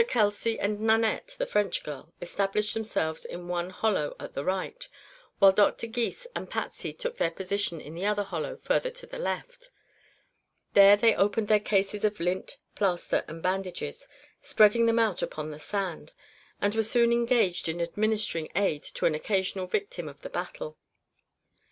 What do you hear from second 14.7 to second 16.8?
them out upon the sand, and